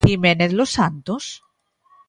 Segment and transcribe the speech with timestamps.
[0.09, 1.25] ¿Jiménez Losantos?